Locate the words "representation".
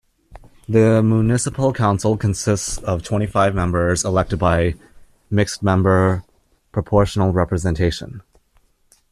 7.31-8.23